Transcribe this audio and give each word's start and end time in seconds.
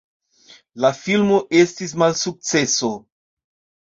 La 0.85 0.89
filmo 0.99 1.37
estis 1.59 1.93
malsukceso. 2.03 2.91